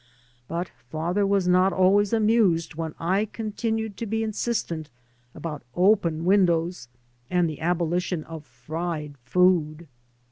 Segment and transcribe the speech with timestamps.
[0.47, 4.89] But father was not always amused when I continued to be insistent
[5.35, 6.87] about open windows
[7.29, 9.87] and the abolition of fried food.